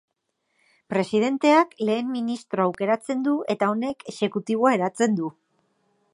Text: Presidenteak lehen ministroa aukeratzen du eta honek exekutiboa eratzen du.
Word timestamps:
Presidenteak 0.93 1.75
lehen 1.89 2.09
ministroa 2.15 2.65
aukeratzen 2.71 3.23
du 3.29 3.37
eta 3.57 3.71
honek 3.75 4.05
exekutiboa 4.15 4.77
eratzen 4.81 5.21
du. 5.23 5.33